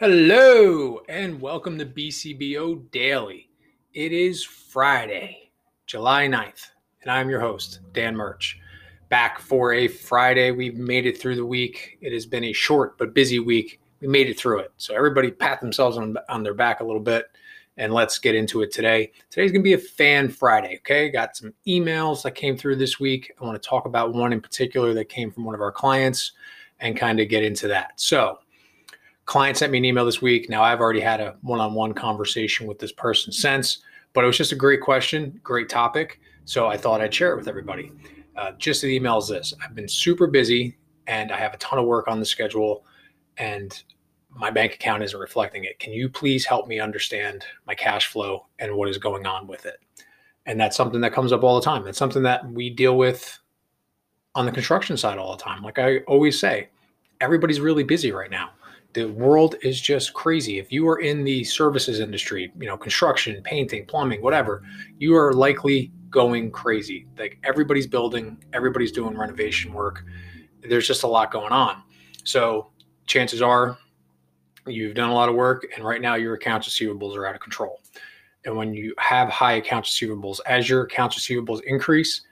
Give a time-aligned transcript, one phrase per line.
[0.00, 3.50] Hello and welcome to BCBO Daily.
[3.92, 5.52] It is Friday,
[5.84, 6.70] July 9th,
[7.02, 8.58] and I'm your host, Dan Murch.
[9.10, 10.52] Back for a Friday.
[10.52, 11.98] We've made it through the week.
[12.00, 13.78] It has been a short but busy week.
[14.00, 14.72] We made it through it.
[14.78, 17.26] So, everybody pat themselves on, on their back a little bit
[17.76, 19.12] and let's get into it today.
[19.28, 21.10] Today's going to be a fan Friday, okay?
[21.10, 23.34] Got some emails that came through this week.
[23.38, 26.32] I want to talk about one in particular that came from one of our clients
[26.78, 28.00] and kind of get into that.
[28.00, 28.38] So,
[29.30, 30.50] client sent me an email this week.
[30.50, 33.78] Now I've already had a one-on-one conversation with this person since,
[34.12, 36.18] but it was just a great question, great topic.
[36.46, 37.92] So I thought I'd share it with everybody.
[38.34, 41.78] Uh, just the email is this: I've been super busy and I have a ton
[41.78, 42.84] of work on the schedule,
[43.36, 43.80] and
[44.30, 45.78] my bank account isn't reflecting it.
[45.78, 49.64] Can you please help me understand my cash flow and what is going on with
[49.64, 49.76] it?
[50.46, 51.86] And that's something that comes up all the time.
[51.86, 53.38] It's something that we deal with
[54.34, 55.62] on the construction side all the time.
[55.62, 56.70] Like I always say,
[57.20, 58.50] everybody's really busy right now
[58.92, 60.58] the world is just crazy.
[60.58, 64.62] If you are in the services industry, you know, construction, painting, plumbing, whatever,
[64.98, 67.06] you are likely going crazy.
[67.18, 70.04] Like everybody's building, everybody's doing renovation work.
[70.68, 71.82] There's just a lot going on.
[72.24, 72.70] So
[73.06, 73.78] chances are
[74.66, 77.40] you've done a lot of work and right now your accounts receivables are out of
[77.40, 77.80] control.
[78.44, 82.22] And when you have high accounts receivables, as your accounts receivables increase,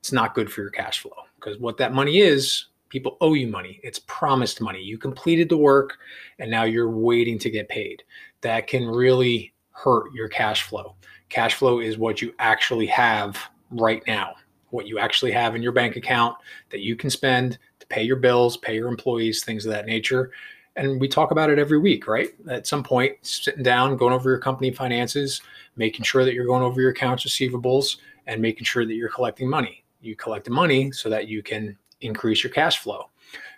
[0.00, 3.46] it's not good for your cash flow because what that money is People owe you
[3.46, 3.78] money.
[3.82, 4.80] It's promised money.
[4.80, 5.98] You completed the work
[6.38, 8.02] and now you're waiting to get paid.
[8.40, 10.96] That can really hurt your cash flow.
[11.28, 13.38] Cash flow is what you actually have
[13.70, 14.36] right now,
[14.70, 16.36] what you actually have in your bank account
[16.70, 20.30] that you can spend to pay your bills, pay your employees, things of that nature.
[20.76, 22.30] And we talk about it every week, right?
[22.48, 25.42] At some point, sitting down, going over your company finances,
[25.76, 29.50] making sure that you're going over your accounts receivables and making sure that you're collecting
[29.50, 29.84] money.
[30.00, 33.10] You collect the money so that you can increase your cash flow.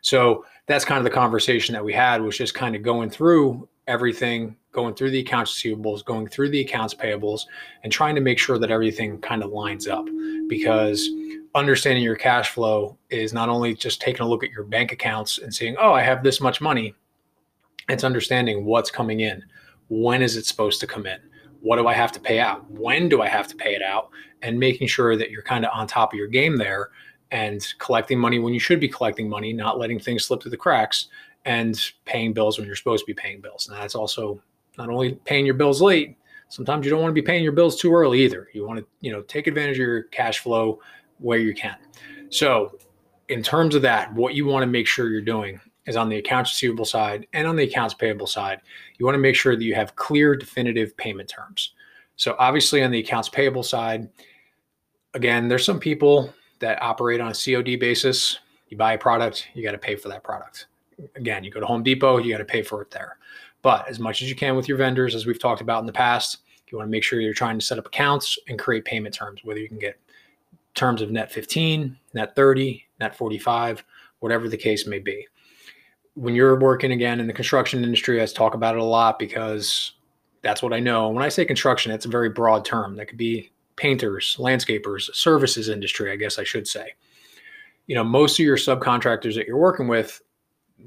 [0.02, 3.68] So that's kind of the conversation that we had was just kind of going through
[3.86, 7.42] everything, going through the accounts receivables, going through the accounts payables,
[7.82, 10.06] and trying to make sure that everything kind of lines up
[10.48, 11.08] because
[11.54, 15.38] understanding your cash flow is not only just taking a look at your bank accounts
[15.38, 16.94] and saying, oh, I have this much money.
[17.88, 19.42] It's understanding what's coming in.
[19.88, 21.18] When is it supposed to come in?
[21.60, 22.70] What do I have to pay out?
[22.70, 24.10] When do I have to pay it out?
[24.42, 26.90] And making sure that you're kind of on top of your game there
[27.30, 30.56] and collecting money when you should be collecting money, not letting things slip through the
[30.56, 31.08] cracks,
[31.44, 33.68] and paying bills when you're supposed to be paying bills.
[33.70, 34.42] Now, that's also
[34.76, 36.16] not only paying your bills late.
[36.48, 38.48] Sometimes you don't want to be paying your bills too early either.
[38.54, 40.80] You want to, you know, take advantage of your cash flow
[41.18, 41.76] where you can.
[42.30, 42.78] So,
[43.28, 46.16] in terms of that, what you want to make sure you're doing is on the
[46.16, 48.60] accounts receivable side and on the accounts payable side,
[48.98, 51.74] you want to make sure that you have clear, definitive payment terms.
[52.16, 54.08] So, obviously, on the accounts payable side,
[55.14, 58.38] again, there's some people that operate on a COD basis.
[58.68, 60.66] You buy a product, you got to pay for that product.
[61.16, 63.18] Again, you go to Home Depot, you got to pay for it there.
[63.62, 65.92] But as much as you can with your vendors, as we've talked about in the
[65.92, 66.38] past,
[66.70, 69.40] you want to make sure you're trying to set up accounts and create payment terms,
[69.42, 69.98] whether you can get
[70.74, 73.84] terms of net 15, net 30, net 45,
[74.20, 75.26] whatever the case may be.
[76.14, 79.92] When you're working again in the construction industry, I talk about it a lot because
[80.42, 81.08] that's what I know.
[81.08, 82.96] When I say construction, it's a very broad term.
[82.96, 86.94] That could be painters, landscapers, services industry, I guess I should say.
[87.86, 90.20] You know, most of your subcontractors that you're working with,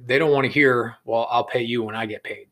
[0.05, 2.47] they don't want to hear, well, I'll pay you when I get paid.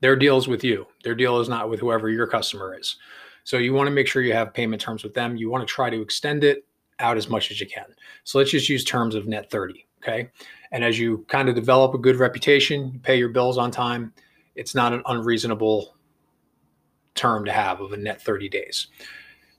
[0.00, 0.86] Their deal is with you.
[1.04, 2.96] Their deal is not with whoever your customer is.
[3.44, 5.36] So you want to make sure you have payment terms with them.
[5.36, 6.64] You want to try to extend it
[6.98, 7.86] out as much as you can.
[8.24, 9.86] So let's just use terms of net 30.
[10.02, 10.30] Okay.
[10.72, 14.12] And as you kind of develop a good reputation, pay your bills on time,
[14.54, 15.96] it's not an unreasonable
[17.14, 18.88] term to have of a net 30 days.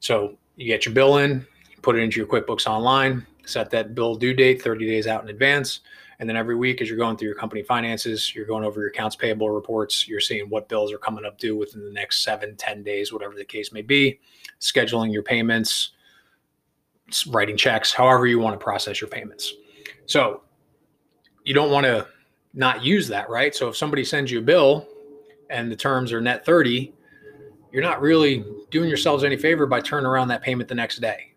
[0.04, 1.48] So you get your bill in,
[1.82, 5.30] put it into your QuickBooks Online, set that bill due date 30 days out in
[5.30, 5.80] advance.
[6.20, 8.90] And then every week, as you're going through your company finances, you're going over your
[8.90, 12.58] accounts payable reports, you're seeing what bills are coming up due within the next seven,
[12.58, 14.20] 10 days, whatever the case may be,
[14.60, 15.92] scheduling your payments,
[17.30, 19.54] writing checks, however you want to process your payments.
[20.06, 20.42] So
[21.46, 22.06] you don't want to
[22.54, 23.56] not use that, right?
[23.56, 24.86] So if somebody sends you a bill
[25.50, 26.94] and the terms are net 30,
[27.74, 31.34] you're not really doing yourselves any favor by turning around that payment the next day.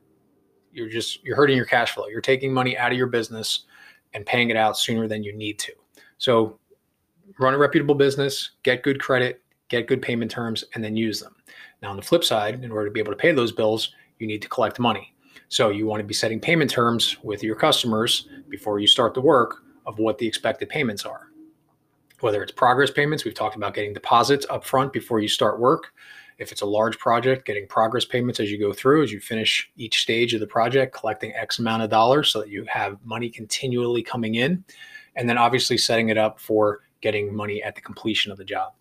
[0.70, 2.06] You're just you're hurting your cash flow.
[2.06, 3.64] You're taking money out of your business
[4.12, 5.72] and paying it out sooner than you need to.
[6.18, 6.60] So
[7.38, 11.34] run a reputable business, get good credit, get good payment terms, and then use them.
[11.82, 14.26] Now, on the flip side, in order to be able to pay those bills, you
[14.26, 15.14] need to collect money.
[15.48, 19.20] So you want to be setting payment terms with your customers before you start the
[19.20, 21.28] work of what the expected payments are.
[22.20, 25.92] Whether it's progress payments, we've talked about getting deposits up front before you start work.
[26.38, 29.70] If it's a large project, getting progress payments as you go through, as you finish
[29.76, 33.30] each stage of the project, collecting X amount of dollars so that you have money
[33.30, 34.62] continually coming in.
[35.16, 38.72] And then obviously setting it up for getting money at the completion of the job.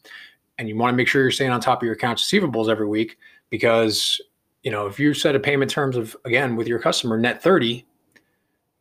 [0.58, 2.88] And you want to make sure you're staying on top of your accounts receivables every
[2.88, 3.18] week
[3.50, 4.20] because
[4.64, 7.86] you know if you set a payment terms of again with your customer net 30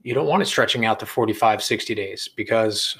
[0.02, 2.96] you don't want it stretching out to 45 60 days because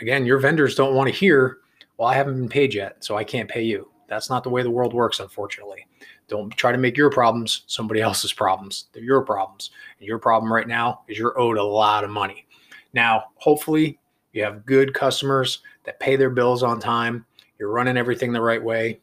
[0.00, 1.58] again your vendors don't want to hear
[1.98, 4.62] well i haven't been paid yet so i can't pay you that's not the way
[4.62, 5.86] the world works unfortunately
[6.28, 10.52] don't try to make your problems somebody else's problems they're your problems and your problem
[10.52, 12.46] right now is you're owed a lot of money
[12.92, 13.98] now hopefully
[14.32, 17.24] you have good customers that pay their bills on time
[17.58, 18.98] you're running everything the right way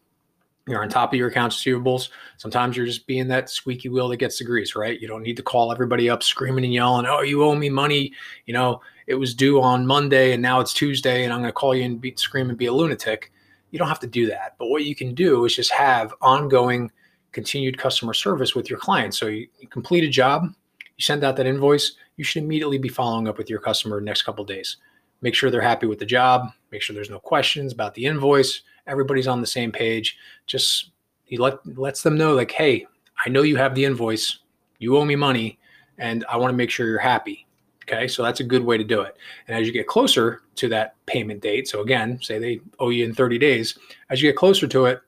[0.69, 2.09] you're on top of your accounts receivables.
[2.37, 4.99] Sometimes you're just being that squeaky wheel that gets the grease, right?
[4.99, 8.13] You don't need to call everybody up screaming and yelling, "Oh, you owe me money."
[8.45, 11.53] You know, it was due on Monday and now it's Tuesday, and I'm going to
[11.53, 13.31] call you and be, scream and be a lunatic.
[13.71, 14.55] You don't have to do that.
[14.57, 16.91] But what you can do is just have ongoing,
[17.31, 19.19] continued customer service with your clients.
[19.19, 22.89] So you, you complete a job, you send out that invoice, you should immediately be
[22.89, 24.77] following up with your customer next couple days.
[25.21, 26.49] Make sure they're happy with the job.
[26.71, 30.17] Make sure there's no questions about the invoice everybody's on the same page.
[30.45, 30.91] Just
[31.23, 32.85] he let lets them know like, hey,
[33.25, 34.39] I know you have the invoice,
[34.79, 35.59] you owe me money,
[35.97, 37.45] and I want to make sure you're happy.
[37.91, 39.17] Okay, so that's a good way to do it.
[39.47, 43.03] And as you get closer to that payment date, so again, say they owe you
[43.03, 43.79] in 30 days,
[44.11, 45.01] as you get closer to it,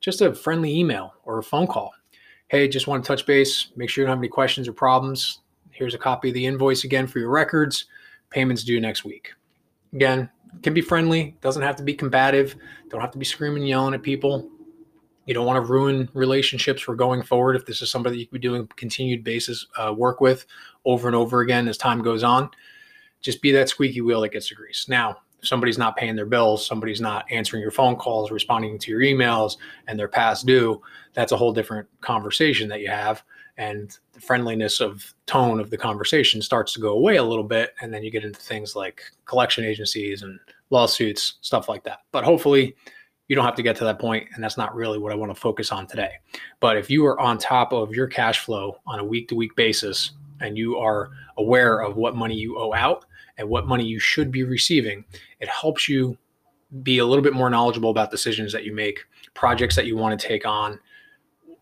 [0.00, 1.92] just a friendly email or a phone call.
[2.46, 5.40] Hey, just want to touch base, make sure you don't have any questions or problems.
[5.72, 7.86] Here's a copy of the invoice again for your records.
[8.30, 9.32] Payments due next week.
[9.92, 10.30] Again,
[10.62, 12.54] can be friendly, doesn't have to be combative,
[12.88, 14.48] don't have to be screaming, and yelling at people.
[15.28, 18.26] You don't want to ruin relationships for going forward if this is somebody that you
[18.26, 20.46] could be doing continued basis uh, work with
[20.86, 22.48] over and over again as time goes on.
[23.20, 24.86] Just be that squeaky wheel that gets the grease.
[24.88, 29.00] Now, somebody's not paying their bills, somebody's not answering your phone calls, responding to your
[29.00, 30.80] emails, and they're past due,
[31.12, 33.22] that's a whole different conversation that you have
[33.58, 37.74] and the friendliness of tone of the conversation starts to go away a little bit
[37.80, 40.38] and then you get into things like collection agencies and
[40.70, 42.74] lawsuits stuff like that but hopefully
[43.28, 45.32] you don't have to get to that point and that's not really what i want
[45.32, 46.12] to focus on today
[46.60, 49.54] but if you are on top of your cash flow on a week to week
[49.54, 53.04] basis and you are aware of what money you owe out
[53.36, 55.04] and what money you should be receiving
[55.40, 56.16] it helps you
[56.82, 59.00] be a little bit more knowledgeable about decisions that you make
[59.34, 60.78] projects that you want to take on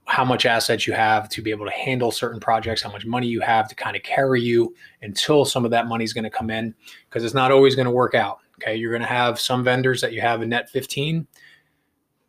[0.06, 3.26] how much assets you have to be able to handle certain projects, how much money
[3.26, 6.30] you have to kind of carry you until some of that money is going to
[6.30, 6.72] come in
[7.08, 8.38] because it's not always going to work out.
[8.54, 8.76] Okay.
[8.76, 11.26] You're going to have some vendors that you have a net 15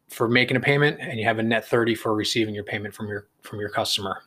[0.09, 3.07] for making a payment and you have a net 30 for receiving your payment from
[3.07, 4.23] your from your customer.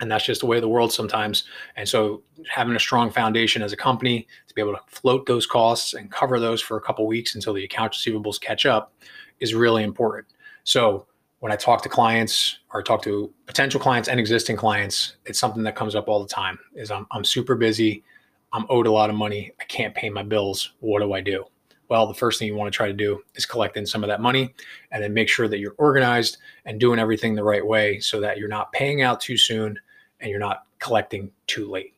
[0.00, 1.44] And that's just the way of the world sometimes.
[1.76, 5.44] And so having a strong foundation as a company to be able to float those
[5.44, 8.92] costs and cover those for a couple weeks until the accounts receivables catch up
[9.40, 10.28] is really important.
[10.62, 11.08] So
[11.40, 15.62] when I talk to clients or talk to potential clients and existing clients, it's something
[15.64, 18.04] that comes up all the time is I'm, I'm super busy.
[18.52, 19.52] I'm owed a lot of money.
[19.60, 20.74] I can't pay my bills.
[20.80, 21.44] What do I do?
[21.88, 24.08] Well, the first thing you want to try to do is collect in some of
[24.08, 24.54] that money
[24.90, 28.38] and then make sure that you're organized and doing everything the right way so that
[28.38, 29.78] you're not paying out too soon
[30.20, 31.94] and you're not collecting too late.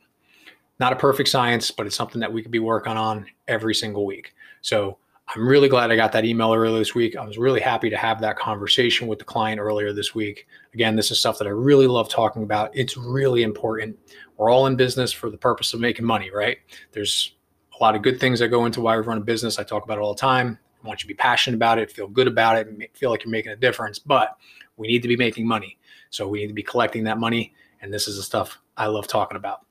[0.78, 4.06] Not a perfect science, but it's something that we could be working on every single
[4.06, 4.34] week.
[4.62, 4.96] So
[5.34, 7.16] I'm really glad I got that email earlier this week.
[7.16, 10.46] I was really happy to have that conversation with the client earlier this week.
[10.74, 12.74] Again, this is stuff that I really love talking about.
[12.74, 13.96] It's really important.
[14.36, 16.58] We're all in business for the purpose of making money, right?
[16.92, 17.34] There's
[17.80, 19.58] a lot of good things that go into why we run a business.
[19.58, 20.58] I talk about it all the time.
[20.82, 23.30] I want you to be passionate about it, feel good about it, feel like you're
[23.30, 23.98] making a difference.
[23.98, 24.36] But
[24.76, 25.78] we need to be making money.
[26.10, 27.54] So we need to be collecting that money.
[27.82, 29.66] And this is the stuff I love talking about.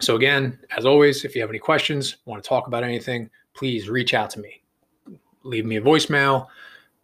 [0.00, 3.90] So, again, as always, if you have any questions, want to talk about anything, please
[3.90, 4.60] reach out to me
[5.42, 6.46] leave me a voicemail,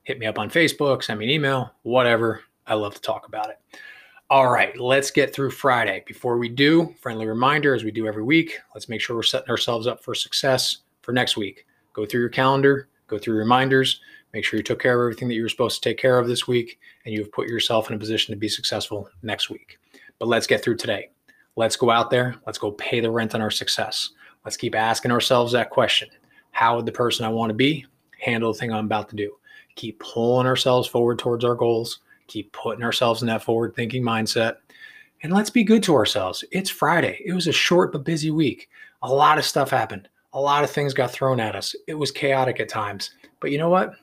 [0.03, 2.43] hit me up on Facebook, send me an email, whatever.
[2.67, 3.59] I love to talk about it.
[4.29, 6.03] All right, let's get through Friday.
[6.05, 9.51] Before we do, friendly reminder as we do every week, let's make sure we're setting
[9.51, 11.65] ourselves up for success for next week.
[11.93, 14.01] Go through your calendar, go through reminders,
[14.35, 16.27] make sure you took care of everything that you were supposed to take care of
[16.27, 19.79] this week, and you've put yourself in a position to be successful next week.
[20.19, 21.11] But let's get through today.
[21.55, 24.11] Let's go out there, let's go pay the rent on our success.
[24.45, 26.09] Let's keep asking ourselves that question
[26.51, 27.87] How would the person I want to be
[28.19, 29.37] handle the thing I'm about to do.
[29.77, 34.57] Keep pulling ourselves forward towards our goals, keep putting ourselves in that forward thinking mindset.
[35.23, 36.45] And let's be good to ourselves.
[36.51, 37.23] It's Friday.
[37.25, 38.69] It was a short but busy week.
[39.03, 40.09] A lot of stuff happened.
[40.33, 41.75] A lot of things got thrown at us.
[41.87, 43.11] It was chaotic at times.
[43.41, 43.95] But you know what?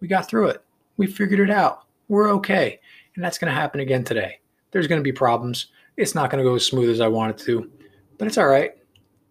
[0.00, 0.62] We got through it.
[0.96, 1.84] We figured it out.
[2.08, 2.80] We're okay.
[3.14, 4.40] And that's going to happen again today.
[4.72, 5.66] There's going to be problems.
[5.96, 7.70] It's not going to go as smooth as I want it to,
[8.18, 8.72] but it's all right.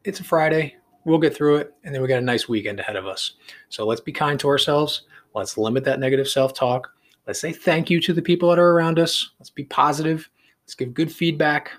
[0.04, 0.76] It's a Friday
[1.06, 1.74] we'll get through it.
[1.84, 3.34] And then we got a nice weekend ahead of us.
[3.70, 5.04] So let's be kind to ourselves.
[5.34, 6.92] Let's limit that negative self talk.
[7.28, 9.32] Let's say thank you to the people that are around us.
[9.40, 10.30] Let's be positive.
[10.64, 11.72] Let's give good feedback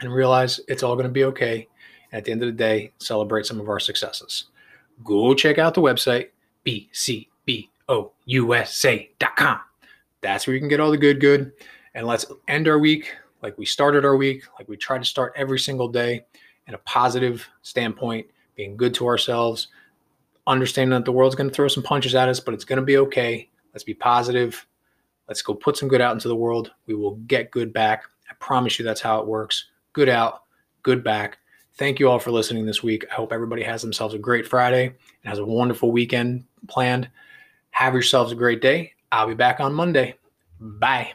[0.00, 1.68] and realize it's all going to be okay.
[2.10, 4.46] And at the end of the day, celebrate some of our successes.
[5.04, 6.30] go check out the website,
[6.66, 7.60] bcbousa.com.
[10.20, 11.52] That's where you can get all the good, good.
[11.94, 15.32] And let's end our week like we started our week, like we try to start
[15.36, 16.24] every single day
[16.66, 19.68] in a positive standpoint, being good to ourselves,
[20.46, 22.84] understanding that the world's going to throw some punches at us, but it's going to
[22.84, 23.48] be okay.
[23.78, 24.66] Let's be positive.
[25.28, 26.72] Let's go put some good out into the world.
[26.86, 28.02] We will get good back.
[28.28, 29.66] I promise you that's how it works.
[29.92, 30.42] Good out,
[30.82, 31.38] good back.
[31.76, 33.04] Thank you all for listening this week.
[33.08, 34.96] I hope everybody has themselves a great Friday and
[35.30, 37.08] has a wonderful weekend planned.
[37.70, 38.94] Have yourselves a great day.
[39.12, 40.16] I'll be back on Monday.
[40.58, 41.12] Bye.